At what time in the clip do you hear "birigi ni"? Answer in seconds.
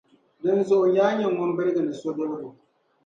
1.57-1.93